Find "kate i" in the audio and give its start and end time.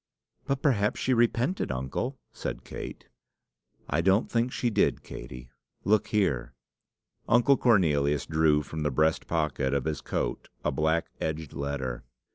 2.63-4.01